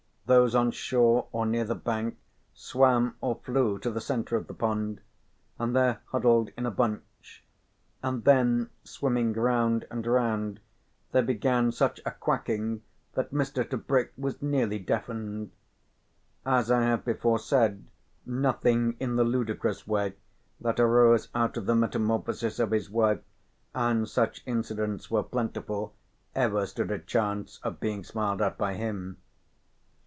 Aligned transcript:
Those 0.27 0.55
on 0.55 0.71
shore 0.71 1.27
or 1.33 1.45
near 1.45 1.65
the 1.65 1.75
bank 1.75 2.17
swam 2.53 3.17
or 3.19 3.41
flew 3.43 3.77
to 3.79 3.91
the 3.91 3.99
centre 3.99 4.37
of 4.37 4.47
the 4.47 4.53
pond, 4.53 5.01
and 5.59 5.75
there 5.75 5.99
huddled 6.05 6.51
in 6.55 6.65
a 6.65 6.71
bunch; 6.71 7.43
and 8.01 8.23
then, 8.23 8.69
swimming 8.85 9.33
round 9.33 9.85
and 9.91 10.07
round, 10.07 10.61
they 11.11 11.21
began 11.21 11.73
such 11.73 11.99
a 12.05 12.11
quacking 12.11 12.81
that 13.13 13.33
Mr. 13.33 13.69
Tebrick 13.69 14.13
was 14.17 14.41
nearly 14.41 14.79
deafened. 14.79 15.51
As 16.45 16.71
I 16.71 16.83
have 16.83 17.03
before 17.03 17.37
said, 17.39 17.83
nothing 18.25 18.95
in 19.01 19.17
the 19.17 19.25
ludicrous 19.25 19.85
way 19.85 20.13
that 20.61 20.79
arose 20.79 21.27
out 21.35 21.57
of 21.57 21.65
the 21.65 21.75
metamorphosis 21.75 22.57
of 22.57 22.71
his 22.71 22.89
wife 22.89 23.19
(and 23.75 24.07
such 24.07 24.43
incidents 24.45 25.11
were 25.11 25.23
plentiful) 25.23 25.93
ever 26.33 26.65
stood 26.65 26.89
a 26.89 26.99
chance 26.99 27.59
of 27.63 27.81
being 27.81 28.01
smiled 28.05 28.41
at 28.41 28.57
by 28.57 28.75
him. 28.75 29.17